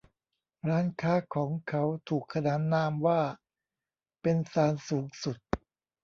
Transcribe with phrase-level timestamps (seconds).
[0.69, 3.21] ร้านค้าของเขาถูกขนานนามว่า
[4.21, 5.37] เป็น ศาลสูงสุด